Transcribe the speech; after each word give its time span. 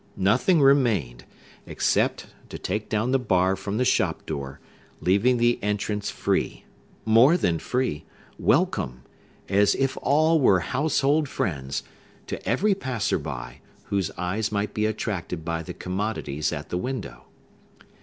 Nothing 0.17 0.61
remained, 0.63 1.25
except 1.67 2.25
to 2.49 2.57
take 2.57 2.89
down 2.89 3.11
the 3.11 3.19
bar 3.19 3.55
from 3.55 3.77
the 3.77 3.85
shop 3.85 4.25
door, 4.25 4.59
leaving 4.99 5.37
the 5.37 5.59
entrance 5.61 6.09
free—more 6.09 7.37
than 7.37 7.59
free—welcome, 7.59 9.03
as 9.47 9.75
if 9.75 9.99
all 10.01 10.39
were 10.41 10.61
household 10.61 11.29
friends—to 11.29 12.49
every 12.49 12.73
passer 12.73 13.19
by, 13.19 13.61
whose 13.89 14.09
eyes 14.17 14.51
might 14.51 14.73
be 14.73 14.87
attracted 14.87 15.45
by 15.45 15.61
the 15.61 15.71
commodities 15.75 16.51
at 16.51 16.69
the 16.69 16.79
window. 16.79 17.25